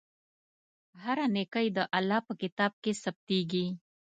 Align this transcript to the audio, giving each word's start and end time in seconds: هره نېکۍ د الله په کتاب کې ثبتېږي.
هره 1.03 1.25
نېکۍ 1.35 1.67
د 1.77 1.79
الله 1.97 2.19
په 2.27 2.33
کتاب 2.41 2.71
کې 2.83 2.91
ثبتېږي. 3.03 3.65